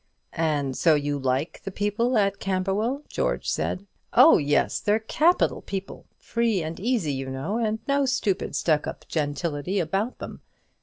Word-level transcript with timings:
"And 0.33 0.75
so 0.75 0.95
you 0.95 1.19
like 1.19 1.61
the 1.61 1.69
people 1.69 2.17
at 2.17 2.39
Camberwell?" 2.39 3.03
George 3.07 3.47
said. 3.47 3.85
"Oh 4.13 4.39
yes, 4.39 4.79
they're 4.79 4.97
capital 4.97 5.61
people; 5.61 6.07
free 6.17 6.63
and 6.63 6.79
easy, 6.79 7.13
you 7.13 7.29
know, 7.29 7.59
and 7.59 7.77
no 7.87 8.07
stupid 8.07 8.55
stuck 8.55 8.87
up 8.87 9.07
gentility 9.07 9.79
about 9.79 10.17
them. 10.17 10.41